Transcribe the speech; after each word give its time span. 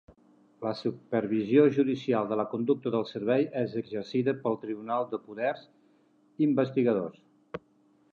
La 0.65 0.69
supervisió 0.77 1.65
judicial 1.75 2.31
de 2.31 2.39
la 2.39 2.45
conducta 2.53 2.93
del 2.95 3.05
servei 3.09 3.45
és 3.61 3.75
exercida 3.81 4.35
pel 4.47 4.57
Tribunal 4.63 5.05
de 5.13 5.21
Poders 5.27 5.67
Investigadors. 6.47 7.21